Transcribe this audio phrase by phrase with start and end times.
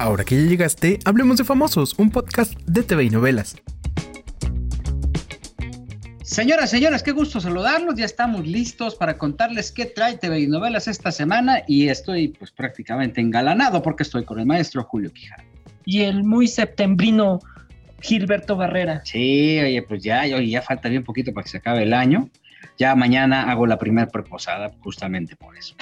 [0.00, 3.54] Ahora que ya llegaste, hablemos de Famosos, un podcast de TV y novelas.
[6.22, 7.96] Señoras, señores, qué gusto saludarlos.
[7.96, 12.50] Ya estamos listos para contarles qué trae TV y novelas esta semana y estoy pues
[12.50, 15.44] prácticamente engalanado porque estoy con el maestro Julio Quijano.
[15.84, 17.40] Y el muy septembrino
[18.00, 19.02] Gilberto Barrera.
[19.04, 22.30] Sí, oye, pues ya, ya falta bien poquito para que se acabe el año.
[22.78, 25.74] Ya mañana hago la primera preposada justamente por eso.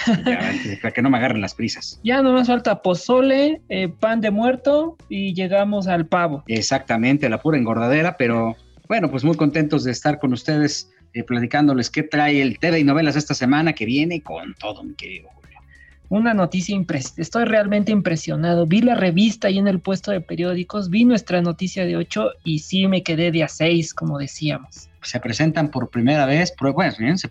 [0.82, 2.00] para que no me agarren las prisas.
[2.03, 6.43] Ya no más falta pozole, eh, pan de muerto y llegamos al pavo.
[6.48, 8.56] Exactamente, la pura engordadera, pero
[8.89, 12.84] bueno, pues muy contentos de estar con ustedes eh, platicándoles qué trae el TV y
[12.84, 15.61] novelas esta semana que viene con todo, mi querido Julio.
[16.08, 17.22] Una noticia impresionante.
[17.22, 18.67] Estoy realmente impresionado.
[18.67, 22.58] Vi la revista ahí en el puesto de periódicos, vi nuestra noticia de 8 y
[22.61, 27.29] sí me quedé de a 6, como decíamos se presentan por primera vez, bueno, se,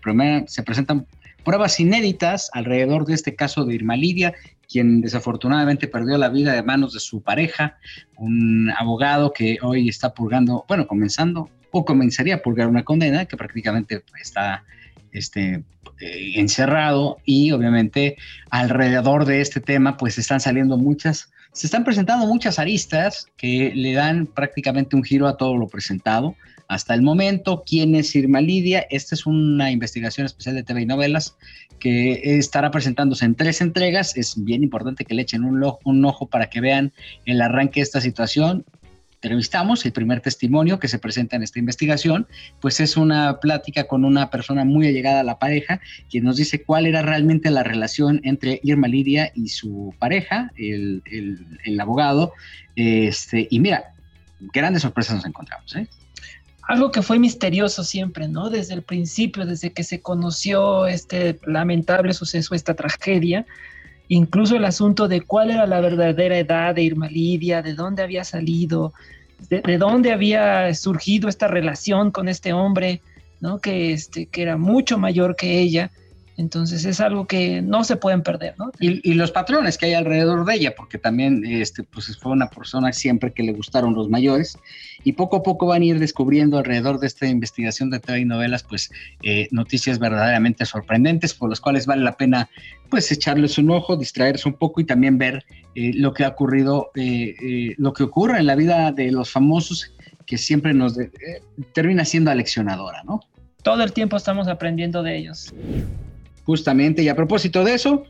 [0.48, 1.06] se presentan
[1.44, 4.34] pruebas inéditas alrededor de este caso de Irma Lidia,
[4.68, 7.78] quien desafortunadamente perdió la vida de manos de su pareja,
[8.16, 13.36] un abogado que hoy está purgando, bueno, comenzando o comenzaría a purgar una condena que
[13.36, 14.64] prácticamente está
[15.12, 15.62] este,
[16.00, 18.16] eh, encerrado y obviamente
[18.50, 23.92] alrededor de este tema pues están saliendo muchas, se están presentando muchas aristas que le
[23.92, 26.36] dan prácticamente un giro a todo lo presentado
[26.68, 27.64] hasta el momento.
[27.66, 28.86] ¿Quién es Irma Lidia?
[28.90, 31.36] Esta es una investigación especial de TV y novelas
[31.80, 34.16] que estará presentándose en tres entregas.
[34.16, 36.92] Es bien importante que le echen un, un ojo para que vean
[37.24, 38.64] el arranque de esta situación
[39.20, 42.26] entrevistamos, el primer testimonio que se presenta en esta investigación,
[42.60, 46.62] pues es una plática con una persona muy allegada a la pareja, quien nos dice
[46.62, 51.02] cuál era realmente la relación entre Irma Lidia y su pareja, el,
[51.64, 52.32] el abogado.
[52.76, 53.92] Este, y mira,
[54.52, 55.74] grandes sorpresas nos encontramos.
[55.74, 55.88] ¿eh?
[56.68, 58.50] algo que fue misterioso siempre, ¿no?
[58.50, 63.46] Desde el principio, desde que se conoció este lamentable suceso, esta tragedia,
[64.08, 68.24] incluso el asunto de cuál era la verdadera edad de Irma Lidia, de dónde había
[68.24, 68.92] salido,
[69.48, 73.00] de, dónde había surgido esta relación con este hombre,
[73.40, 73.60] ¿no?
[73.60, 75.90] Que, este, que era mucho mayor que ella.
[76.36, 78.70] Entonces es algo que no se pueden perder, ¿no?
[78.78, 82.92] Y, los patrones que hay alrededor de ella, porque también este, pues fue una persona
[82.92, 84.56] siempre que le gustaron los mayores,
[85.04, 88.24] y poco a poco van a ir descubriendo alrededor de esta investigación de TV y
[88.24, 88.90] novelas, pues
[89.22, 92.48] eh, noticias verdaderamente sorprendentes, por las cuales vale la pena
[92.90, 95.44] pues echarles un ojo, distraerse un poco y también ver
[95.74, 99.94] eh, lo que ha ocurrido, eh, lo que ocurre en la vida de los famosos,
[100.26, 100.96] que siempre nos
[101.72, 103.20] termina siendo aleccionadora, ¿no?
[103.62, 105.52] Todo el tiempo estamos aprendiendo de ellos.
[106.44, 108.04] Justamente, y a propósito de eso,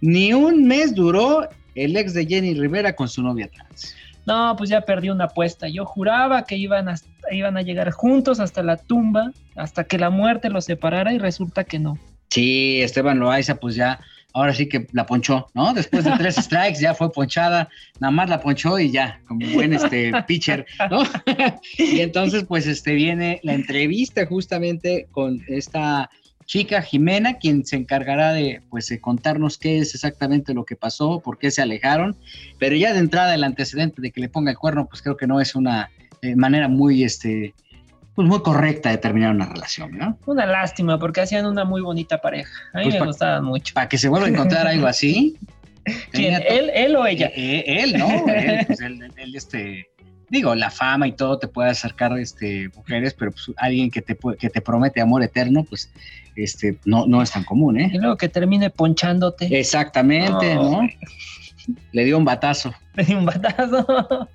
[0.00, 3.94] ni un mes duró el ex de Jenny Rivera con su novia trans.
[4.30, 5.68] No, pues ya perdí una apuesta.
[5.68, 6.94] Yo juraba que iban a,
[7.32, 11.64] iban a llegar juntos hasta la tumba, hasta que la muerte los separara y resulta
[11.64, 11.98] que no.
[12.28, 13.98] Sí, Esteban Loaiza, pues ya,
[14.32, 15.74] ahora sí que la ponchó, ¿no?
[15.74, 17.68] Después de tres strikes ya fue ponchada,
[17.98, 21.02] nada más la ponchó y ya, como buen este pitcher, ¿no?
[21.76, 26.08] y entonces, pues este viene la entrevista justamente con esta
[26.50, 31.38] chica Jimena, quien se encargará de, pues, contarnos qué es exactamente lo que pasó, por
[31.38, 32.16] qué se alejaron,
[32.58, 35.28] pero ya de entrada el antecedente de que le ponga el cuerno, pues creo que
[35.28, 35.90] no es una
[36.22, 37.54] eh, manera muy, este,
[38.16, 40.18] pues muy correcta de terminar una relación, ¿no?
[40.26, 42.50] Una lástima, porque hacían una muy bonita pareja.
[42.74, 43.72] A mí pues me gustaban mucho.
[43.72, 45.38] Para que se vuelva a encontrar algo así.
[46.10, 46.42] ¿Quién?
[46.48, 47.28] ¿Él, ¿Él o ella?
[47.28, 48.08] Eh, eh, él, ¿no?
[48.26, 49.88] él, pues él, este,
[50.28, 54.18] digo, la fama y todo te puede acercar este, mujeres, pero pues, alguien que te,
[54.36, 55.92] que te promete amor eterno, pues
[56.36, 57.90] este, no, no es tan común, ¿eh?
[57.92, 59.58] Y luego que termine ponchándote.
[59.58, 60.88] Exactamente, ¿no?
[61.92, 62.72] Le dio un batazo.
[62.94, 64.28] Le dio un batazo.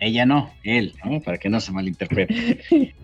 [0.00, 1.20] Ella no, él, ¿no?
[1.20, 2.94] Para que no se malinterprete.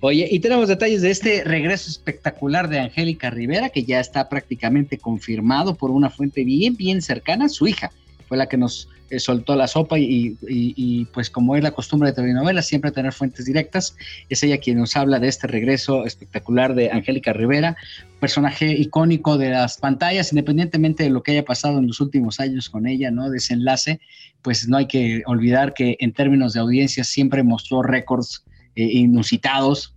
[0.00, 4.96] Oye, y tenemos detalles de este regreso espectacular de Angélica Rivera, que ya está prácticamente
[4.98, 7.90] confirmado por una fuente bien, bien cercana, su hija
[8.30, 12.14] fue la que nos eh, soltó la sopa y, pues como es la costumbre de
[12.14, 13.96] telenovelas, siempre tener fuentes directas,
[14.28, 17.76] es ella quien nos habla de este regreso espectacular de Angélica Rivera,
[18.20, 22.70] personaje icónico de las pantallas, independientemente de lo que haya pasado en los últimos años
[22.70, 23.30] con ella, ¿no?
[23.30, 23.98] Desenlace,
[24.42, 28.44] pues no hay que olvidar que en términos de audiencia siempre mostró récords
[28.76, 29.92] eh, inusitados,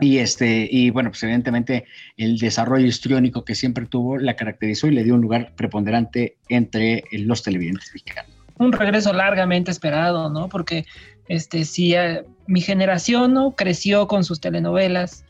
[0.00, 1.84] y, este, y bueno, pues evidentemente
[2.16, 7.04] el desarrollo histriónico que siempre tuvo la caracterizó y le dio un lugar preponderante entre
[7.12, 8.32] los televidentes mexicanos.
[8.58, 10.48] Un regreso largamente esperado, ¿no?
[10.48, 10.84] Porque
[11.28, 13.52] este, si eh, mi generación ¿no?
[13.52, 15.24] creció con sus telenovelas,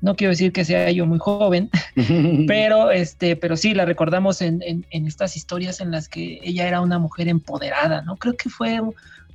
[0.00, 1.70] no quiero decir que sea yo muy joven,
[2.46, 6.68] pero, este, pero sí la recordamos en, en, en, estas historias en las que ella
[6.68, 8.16] era una mujer empoderada, ¿no?
[8.16, 8.80] Creo que fue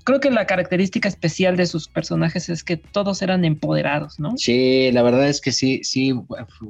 [0.03, 4.37] creo que la característica especial de sus personajes es que todos eran empoderados, ¿no?
[4.37, 6.13] Sí, la verdad es que sí, sí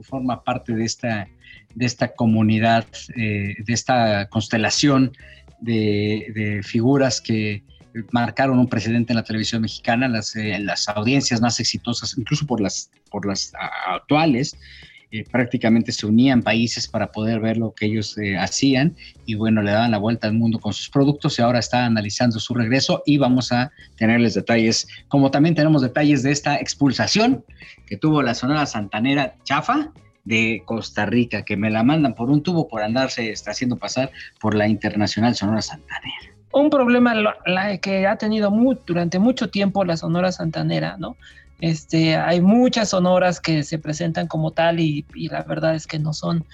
[0.04, 1.28] forma parte de esta,
[1.76, 2.86] de esta comunidad,
[3.16, 5.12] eh, de esta constelación
[5.62, 7.64] de, figuras que
[8.12, 12.60] marcaron un precedente en la televisión mexicana, las, eh, las audiencias más exitosas, incluso por
[12.60, 13.54] las, por las
[13.88, 14.58] actuales,
[15.22, 18.96] prácticamente se unían países para poder ver lo que ellos eh, hacían
[19.28, 22.40] y bueno, le daban la vuelta al mundo con sus productos y ahora está analizando
[22.40, 27.46] su regreso y vamos a tenerles detalles, como también tenemos detalles de esta expulsación
[27.86, 29.92] que tuvo la Sonora Santanera Chafa
[30.24, 34.12] de Costa Rica, que me la mandan por un tubo por andarse está haciendo pasar
[34.40, 36.34] por la Internacional Sonora Santanera.
[36.52, 37.14] Un problema
[37.82, 38.52] que ha tenido
[38.86, 41.18] durante mucho tiempo la Sonora Santanera, ¿no?
[41.60, 46.14] Este, hay muchas sonoras que se presentan como tal y, la verdad es que no
[46.14, 46.46] son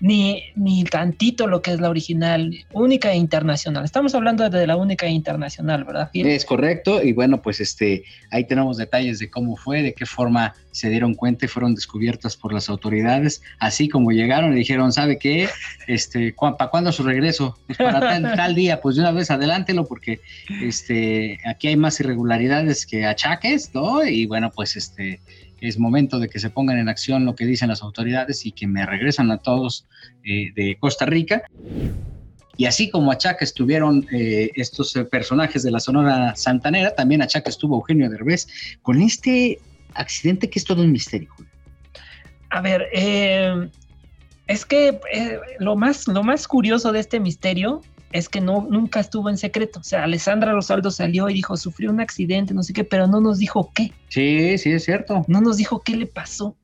[0.00, 3.84] ni, ni tantito lo que es la original, única e internacional.
[3.84, 6.10] Estamos hablando de la única e internacional, ¿verdad?
[6.12, 10.54] Es correcto, y bueno, pues este, ahí tenemos detalles de cómo fue, de qué forma
[10.70, 15.18] se dieron cuenta y fueron descubiertas por las autoridades, así como llegaron y dijeron, ¿sabe
[15.18, 15.48] qué?
[15.88, 17.58] Este, ¿Para cuándo su regreso?
[17.66, 18.00] Pues para
[18.36, 20.20] tal, día, pues de una vez adelántelo porque
[20.62, 24.04] este, aquí hay más irregularidades que achaques, ¿no?
[24.06, 25.20] Y bueno, pues este,
[25.60, 28.66] es momento de que se pongan en acción lo que dicen las autoridades y que
[28.66, 29.86] me regresan a todos
[30.24, 31.42] eh, de Costa Rica.
[32.56, 37.50] Y así como Achaca estuvieron eh, estos eh, personajes de la Sonora Santanera, también Achaca
[37.50, 38.48] estuvo Eugenio Derbez
[38.82, 39.60] con este
[39.94, 41.30] accidente que es todo un misterio.
[42.50, 42.88] A ver,
[44.46, 44.98] es que
[45.58, 47.82] lo, más, lo más curioso de este misterio
[48.12, 49.80] es que no, nunca estuvo en secreto.
[49.80, 53.20] O sea, Alessandra Rosaldo salió y dijo, sufrió un accidente, no sé qué, pero no
[53.20, 53.92] nos dijo qué.
[54.08, 55.24] Sí, sí, es cierto.
[55.28, 56.56] No nos dijo qué le pasó.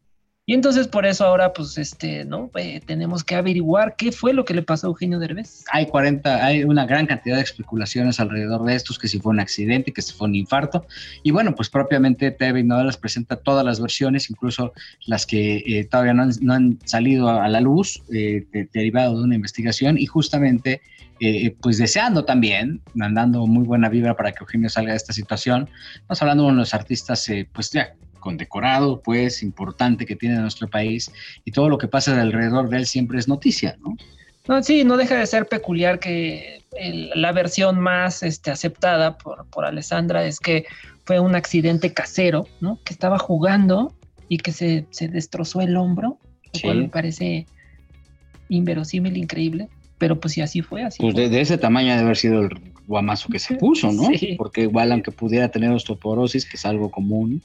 [0.46, 2.50] Y entonces por eso ahora, pues, este, ¿no?
[2.56, 5.64] Eh, tenemos que averiguar qué fue lo que le pasó a Eugenio Derbez.
[5.72, 9.40] Hay 40, hay una gran cantidad de especulaciones alrededor de estos, que si fue un
[9.40, 10.86] accidente, que si fue un infarto.
[11.22, 14.74] Y bueno, pues propiamente TV Novelas presenta todas las versiones, incluso
[15.06, 19.96] las que eh, todavía no han, salido a, la luz, eh, derivado de una investigación.
[19.96, 20.82] Y justamente
[21.20, 25.68] eh, pues deseando también, mandando muy buena vibra para que Eugenio salga de esta situación.
[25.94, 27.94] Estamos hablando de uno de los artistas, eh, pues ya
[28.24, 31.12] condecorado, pues importante que tiene nuestro país
[31.44, 33.96] y todo lo que pasa alrededor de él siempre es noticia, ¿no?
[34.48, 36.62] No, sí, no deja de ser peculiar que
[37.14, 40.64] la versión más este, aceptada por, por Alessandra es que
[41.04, 42.78] fue un accidente casero, ¿no?
[42.84, 43.94] Que estaba jugando
[44.28, 46.18] y que se, se destrozó el hombro,
[46.54, 47.46] lo cual me parece
[48.48, 49.68] inverosímil, increíble
[49.98, 52.50] pero pues si así fue, así Pues De, ese tamaño debe haber sido el
[52.86, 54.08] guamazo que se puso, ¿no?
[54.36, 57.42] Porque igual aunque pudiera tener osteoporosis, que es algo común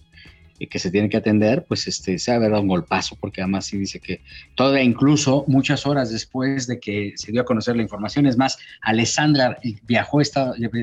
[0.68, 3.78] que se tiene que atender, pues este, se ha dado un golpazo, porque además sí
[3.78, 4.22] dice que
[4.56, 8.58] todavía incluso muchas horas después de que se dio a conocer la información, es más,
[8.82, 10.20] Alessandra viajó,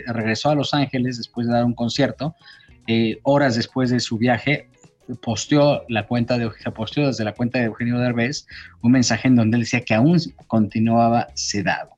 [0.06, 2.34] regresó a Los Ángeles después de dar un concierto,
[2.86, 4.68] eh, horas después de su viaje,
[5.22, 8.46] posteó la cuenta de posteó desde la cuenta de Eugenio Derbez
[8.82, 10.18] un mensaje en donde él decía que aún
[10.48, 11.90] continuaba sedado.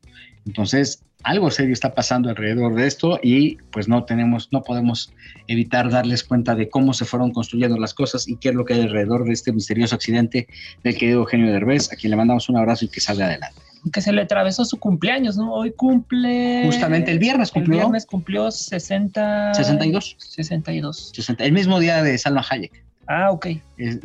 [0.46, 5.12] Entonces, algo serio está pasando alrededor de esto y pues no tenemos, no podemos
[5.48, 8.74] evitar darles cuenta de cómo se fueron construyendo las cosas y qué es lo que
[8.74, 10.46] hay alrededor de este misterioso accidente
[10.84, 13.60] del querido Eugenio Derbez, a quien le mandamos un abrazo y que salga adelante.
[13.92, 15.52] Que se le atravesó su cumpleaños, ¿no?
[15.52, 16.62] Hoy cumple...
[16.66, 17.74] Justamente el viernes cumplió.
[17.74, 19.54] El viernes cumplió 60...
[19.54, 20.16] 62.
[20.18, 21.12] 62.
[21.38, 22.84] el mismo día de Salma Hayek.
[23.06, 23.46] Ah, ok.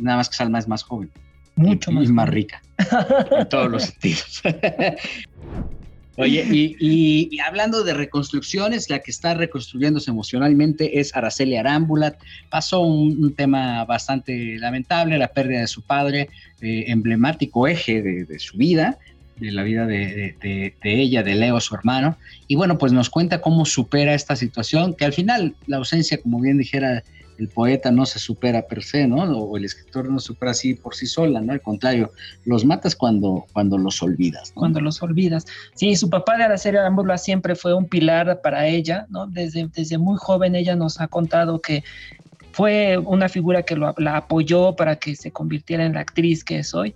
[0.00, 1.10] nada más que Salma es más joven.
[1.56, 2.08] Mucho más.
[2.08, 2.62] Y más rica.
[3.38, 4.42] en todos los sentidos.
[6.16, 6.44] Oye,
[6.80, 12.16] y, hablando de reconstrucciones, la que está reconstruyéndose emocionalmente es Araceli Arámbula.
[12.50, 16.28] Pasó un, tema bastante lamentable, la pérdida de su padre,
[16.60, 18.98] eh, emblemático eje de, su vida,
[19.36, 22.16] de la vida de, de, ella, de Leo, su hermano.
[22.46, 26.40] Y bueno, pues nos cuenta cómo supera esta situación, que al final la ausencia, como
[26.40, 27.02] bien dijera
[27.38, 29.22] el poeta no se supera per se, ¿no?
[29.24, 31.52] O el escritor no se supera así por sí sola, ¿no?
[31.52, 32.12] Al contrario,
[32.44, 34.52] los matas cuando, cuando los olvidas.
[34.54, 35.46] Cuando los olvidas.
[35.74, 39.26] Sí, su papá de Araceli Arámbula siempre fue un pilar para ella, ¿no?
[39.26, 41.84] Desde, desde muy joven ella nos ha contado que
[42.52, 46.72] fue una figura que la apoyó para que se convirtiera en la actriz que es
[46.72, 46.94] hoy.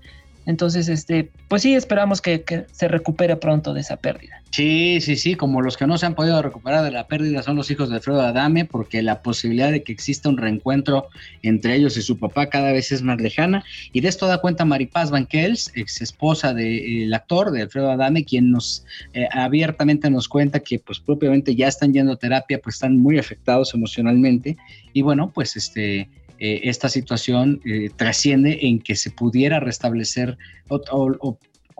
[0.48, 4.42] Entonces, este, pues sí, esperamos que, se recupere pronto de esa pérdida.
[4.50, 7.56] Sí, sí, sí, como los que no se han podido recuperar de la pérdida son
[7.56, 11.08] los hijos de Alfredo Adame, porque la posibilidad de que exista un reencuentro
[11.42, 13.62] entre ellos y su papá cada vez es más lejana.
[13.92, 18.50] Y de esto da cuenta Maripaz Banquels, ex esposa del actor, de Alfredo Adame, quien
[18.50, 22.96] nos eh, abiertamente nos cuenta que pues propiamente ya están yendo a terapia, pues están
[22.96, 24.56] muy afectados emocionalmente.
[24.94, 31.38] Y bueno, pues este eh, esta situación eh, trasciende en que se pudiera restablecer o,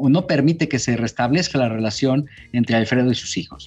[0.09, 3.67] no permite que se restablezca la relación entre Alfredo y sus hijos.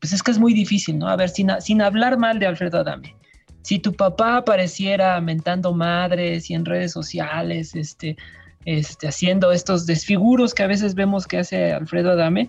[0.00, 1.08] Pues es que es muy difícil, ¿no?
[1.08, 3.14] A ver, sin, sin hablar mal de Alfredo Adame,
[3.62, 8.16] si tu papá apareciera mentando madres y en redes sociales, este,
[8.64, 12.48] este, haciendo estos desfiguros que a veces vemos que hace Alfredo Adame,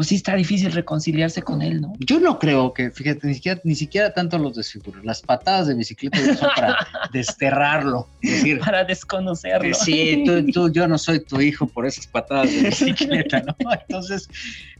[0.00, 1.92] pues sí está difícil reconciliarse con él, ¿no?
[1.98, 5.04] Yo no creo que, fíjate, ni siquiera, ni siquiera tanto los desfiguros.
[5.04, 6.78] Las patadas de bicicleta son para
[7.12, 8.08] desterrarlo.
[8.22, 9.74] Decir, Para desconocerlo.
[9.74, 13.54] Sí, tú, tú, yo no soy tu hijo por esas patadas de bicicleta, ¿no?
[13.74, 14.26] Entonces,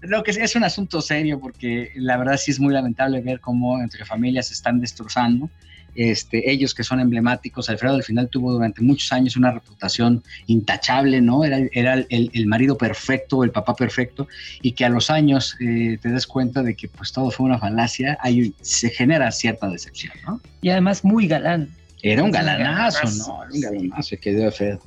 [0.00, 3.40] lo que es, es un asunto serio porque la verdad sí es muy lamentable ver
[3.40, 5.50] cómo entre familias se están destrozando.
[5.94, 11.20] Este, ellos que son emblemáticos, Alfredo al final tuvo durante muchos años una reputación intachable,
[11.20, 11.44] ¿no?
[11.44, 14.28] Era, era el, el marido perfecto, el papá perfecto,
[14.62, 17.58] y que a los años eh, te des cuenta de que pues todo fue una
[17.58, 20.40] falacia, hay, se genera cierta decepción, ¿no?
[20.62, 21.68] Y además muy galán.
[22.02, 23.44] Era un galanazo, ¿no?
[23.44, 24.80] Era un galanazo que dio feo.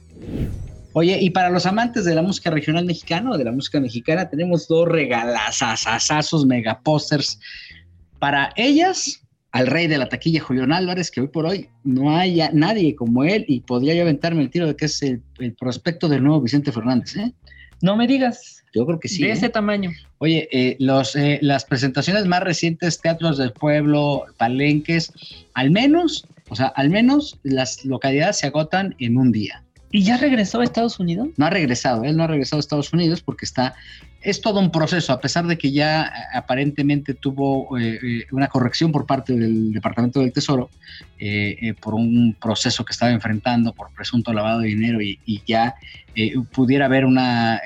[0.93, 4.29] Oye, y para los amantes de la música regional mexicana o de la música mexicana,
[4.29, 7.39] tenemos dos regalazazazazos, megaposters.
[8.19, 9.22] Para ellas,
[9.53, 13.23] al rey de la taquilla, Julián Álvarez, que hoy por hoy no hay nadie como
[13.23, 16.41] él y podría yo aventarme el tiro de que es el, el prospecto del nuevo
[16.41, 17.33] Vicente Fernández, ¿eh?
[17.83, 19.21] No me digas, Yo creo que sí.
[19.21, 19.33] de ¿eh?
[19.33, 19.91] ese tamaño.
[20.17, 25.11] Oye, eh, los, eh, las presentaciones más recientes, teatros del pueblo, palenques,
[25.53, 29.63] al menos, o sea, al menos las localidades se agotan en un día.
[29.91, 31.27] ¿Y ya regresó a Estados Unidos?
[31.37, 33.75] No ha regresado, él no ha regresado a Estados Unidos porque está,
[34.23, 38.47] es todo un proceso, a pesar de que ya eh, aparentemente tuvo eh, eh, una
[38.47, 40.69] corrección por parte del Departamento del Tesoro
[41.19, 45.41] eh, eh, por un proceso que estaba enfrentando por presunto lavado de dinero y, y
[45.45, 45.75] ya
[46.51, 47.59] pudiera haber una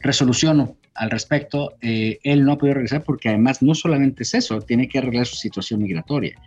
[0.00, 4.60] resolución al respecto, eh, él no ha podido regresar porque además no solamente es eso,
[4.60, 6.40] tiene que arreglar su situación migratoria.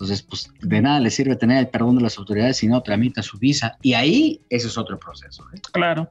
[0.00, 3.22] Entonces, pues de nada le sirve tener el perdón de las autoridades si no tramita
[3.22, 3.76] su visa.
[3.82, 5.44] Y ahí, ese es otro proceso.
[5.54, 5.60] ¿eh?
[5.72, 6.08] Claro.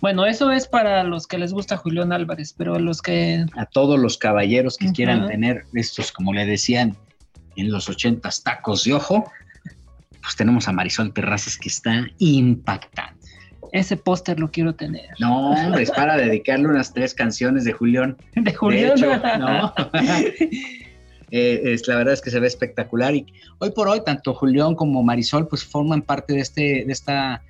[0.00, 3.98] Bueno, eso es para los que les gusta Julián Álvarez, pero los que A todos
[3.98, 6.96] los caballeros que quieran tener estos, como le decían
[7.56, 9.24] en los ochentas, tacos de ojo,
[10.20, 13.21] pues tenemos a Marisol Terrazas que está impactante.
[13.72, 15.08] Ese póster lo quiero tener.
[15.18, 18.16] No, hombre, es para dedicarle unas tres canciones de Julián.
[18.34, 18.92] De De Julián.
[18.92, 19.74] hecho, ¿no?
[21.34, 23.24] Eh, es, la verdad es que se ve espectacular y
[23.58, 27.42] hoy por hoy tanto Julián como Marisol pues forman parte de este, de esta,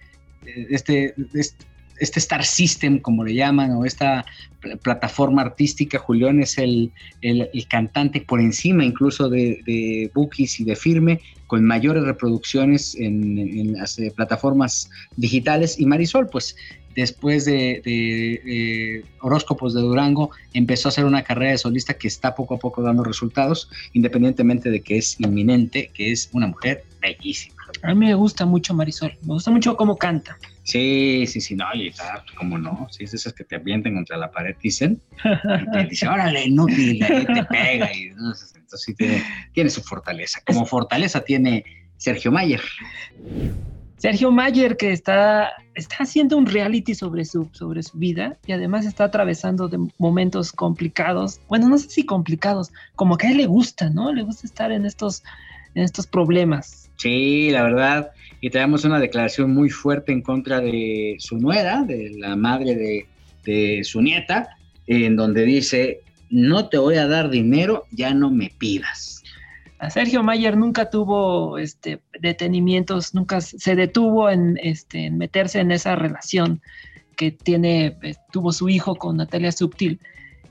[0.45, 1.65] de este, de este,
[2.03, 4.25] este Star System como le llaman o esta
[4.61, 5.99] pl- plataforma artística.
[5.99, 11.65] Julián es el, el- cantante por encima incluso de, de Bookies y de Firme con
[11.65, 16.57] mayores reproducciones en, en las eh, plataformas digitales y Marisol pues
[16.95, 22.07] después de, de, de Horóscopos de Durango, empezó a hacer una carrera de solista que
[22.09, 26.85] está poco a poco dando resultados, independientemente de que es inminente, que es una mujer
[27.01, 27.57] bellísima.
[27.83, 30.37] A mí me gusta mucho Marisol, me gusta mucho cómo canta.
[30.65, 34.17] Sí, sí, sí, no, y está, como no, sí, es esas que te avientan contra
[34.17, 38.95] la pared, dicen, y te dice, órale, inútil, ahí te pega, y entonces, entonces sí
[38.95, 40.41] tiene, tiene su fortaleza.
[40.47, 41.65] Como fortaleza tiene
[41.97, 42.61] Sergio Mayer.
[44.03, 48.85] Sergio Mayer, que está, está haciendo un reality sobre su, sobre su vida y además
[48.85, 51.41] está atravesando de momentos complicados.
[51.49, 54.13] Bueno, no sé si complicados, como que a él le gusta, ¿no?
[54.13, 55.23] Le gusta estar en estos,
[55.77, 56.82] en estos problemas.
[56.97, 62.11] Sí, la verdad, y tenemos una declaración muy fuerte en contra de su nuera, de
[62.19, 63.07] la madre
[63.45, 64.57] de, su nieta,
[64.87, 69.23] en donde dice, no te voy a dar dinero, ya no me pidas.
[69.91, 75.97] Sergio Mayer nunca tuvo este, detenimientos, nunca se detuvo en, este, en meterse en esa
[75.97, 76.61] relación
[77.17, 80.01] que tiene, eh, tuvo su hijo con Natalia Subtil.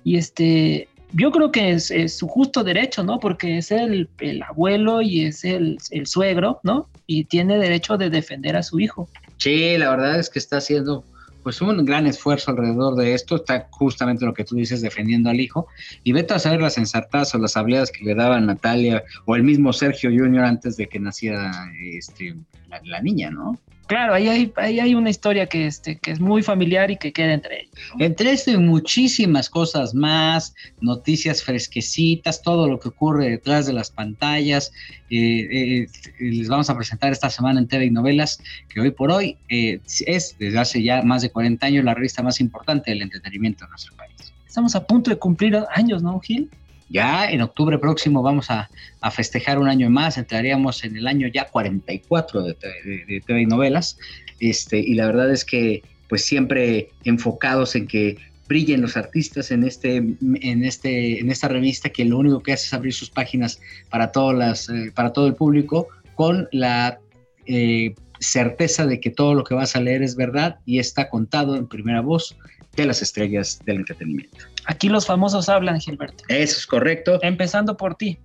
[0.04, 3.20] Y este, yo creo que es, su justo derecho, ¿no?
[3.20, 6.90] Porque es el, el abuelo y es el, el, suegro, ¿no?
[7.08, 9.10] Y tiene derecho de defender a su hijo.
[9.38, 11.04] Sí, la verdad es que está haciendo
[11.44, 15.40] pues un gran esfuerzo alrededor de esto, está justamente lo que tú dices, defendiendo al
[15.40, 15.68] hijo,
[16.04, 19.42] y vete a saber las ensartadas o las habilidades que le daba Natalia o el
[19.42, 21.52] mismo Sergio Junior antes de que naciera
[21.82, 22.36] este,
[22.84, 23.58] la niña, ¿no?
[23.92, 27.12] Claro, ahí hay, ahí hay una historia que, este, que es muy familiar y que
[27.12, 27.74] queda entre ellos.
[27.94, 28.06] ¿no?
[28.06, 33.92] Entre esto y muchísimas cosas más, noticias fresquecitas, todo lo que ocurre detrás de las
[33.92, 34.72] pantallas,
[35.10, 35.88] eh, eh,
[36.22, 39.82] les vamos a presentar esta semana en TV y Novelas, que hoy por hoy eh,
[40.06, 43.72] es desde hace ya más de 40 años la revista más importante del entretenimiento de
[43.72, 44.14] nuestro país.
[44.48, 46.50] Estamos a punto de cumplir años, ¿no, Gil?
[46.92, 48.70] Ya en octubre próximo vamos a,
[49.12, 53.46] festejar un año más, entraríamos en el año ya 44 de, de, de TV y
[53.46, 53.98] novelas,
[54.40, 58.18] este, y la verdad es que pues siempre enfocados en que
[58.52, 62.66] brillen los artistas en, este, en, este, en esta revista que lo único que hace
[62.66, 67.00] es abrir sus páginas para, todas las, eh, para todo el público con la
[67.46, 71.56] eh, certeza de que todo lo que vas a leer es verdad y está contado
[71.56, 72.36] en primera voz
[72.76, 74.38] de las estrellas del entretenimiento.
[74.66, 76.24] Aquí los famosos hablan, Gilberto.
[76.28, 77.20] Eso es correcto.
[77.24, 78.18] Empezando por ti.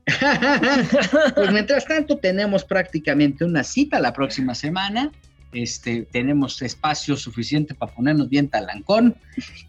[1.35, 5.11] pues mientras tanto tenemos prácticamente una cita la próxima semana.
[5.53, 9.17] Este, tenemos espacio suficiente para ponernos bien talancón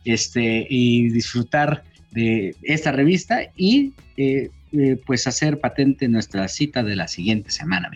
[0.04, 6.96] este, y disfrutar de esta revista y eh, eh, pues hacer patente nuestra cita de
[6.96, 7.90] la siguiente semana.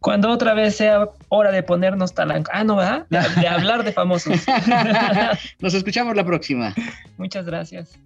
[0.00, 2.50] Cuando otra vez sea hora de ponernos talanco.
[2.54, 3.06] Ah, no, ¿verdad?
[3.10, 4.46] De, de hablar de famosos.
[5.60, 6.74] Nos escuchamos la próxima.
[7.16, 7.98] Muchas gracias.